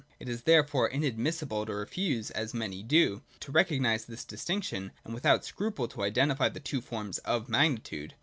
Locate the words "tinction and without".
4.43-5.45